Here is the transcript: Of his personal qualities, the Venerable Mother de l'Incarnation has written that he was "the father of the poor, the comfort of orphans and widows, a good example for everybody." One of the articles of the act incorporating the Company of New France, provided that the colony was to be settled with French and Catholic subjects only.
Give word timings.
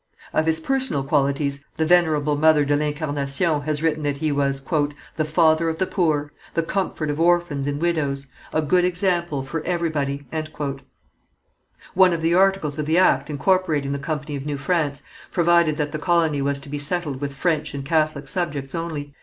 Of 0.33 0.47
his 0.47 0.59
personal 0.59 1.03
qualities, 1.03 1.63
the 1.75 1.85
Venerable 1.85 2.35
Mother 2.35 2.65
de 2.65 2.75
l'Incarnation 2.75 3.61
has 3.61 3.83
written 3.83 4.01
that 4.01 4.17
he 4.17 4.31
was 4.31 4.59
"the 5.15 5.25
father 5.25 5.69
of 5.69 5.77
the 5.77 5.85
poor, 5.85 6.33
the 6.55 6.63
comfort 6.63 7.11
of 7.11 7.19
orphans 7.19 7.67
and 7.67 7.79
widows, 7.79 8.25
a 8.51 8.63
good 8.63 8.83
example 8.83 9.43
for 9.43 9.61
everybody." 9.61 10.25
One 11.93 12.13
of 12.13 12.23
the 12.23 12.33
articles 12.33 12.79
of 12.79 12.87
the 12.87 12.97
act 12.97 13.29
incorporating 13.29 13.91
the 13.91 13.99
Company 13.99 14.35
of 14.35 14.43
New 14.47 14.57
France, 14.57 15.03
provided 15.31 15.77
that 15.77 15.91
the 15.91 15.99
colony 15.99 16.41
was 16.41 16.57
to 16.61 16.69
be 16.69 16.79
settled 16.79 17.21
with 17.21 17.35
French 17.35 17.75
and 17.75 17.85
Catholic 17.85 18.27
subjects 18.27 18.73
only. 18.73 19.13